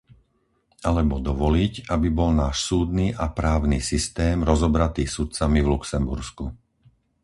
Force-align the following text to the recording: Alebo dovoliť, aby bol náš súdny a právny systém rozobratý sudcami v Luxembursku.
Alebo 0.89 1.15
dovoliť, 1.29 1.73
aby 1.93 2.07
bol 2.19 2.31
náš 2.43 2.55
súdny 2.69 3.07
a 3.13 3.25
právny 3.39 3.79
systém 3.91 4.37
rozobratý 4.51 5.03
sudcami 5.15 5.59
v 5.61 5.71
Luxembursku. 5.77 6.45